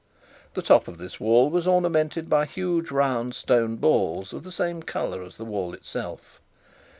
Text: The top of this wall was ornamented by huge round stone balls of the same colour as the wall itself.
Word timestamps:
The 0.55 0.63
top 0.63 0.87
of 0.87 0.97
this 0.97 1.19
wall 1.19 1.51
was 1.51 1.67
ornamented 1.67 2.27
by 2.27 2.45
huge 2.47 2.89
round 2.89 3.35
stone 3.35 3.75
balls 3.75 4.33
of 4.33 4.41
the 4.41 4.51
same 4.51 4.81
colour 4.81 5.21
as 5.21 5.37
the 5.37 5.45
wall 5.45 5.75
itself. 5.75 6.41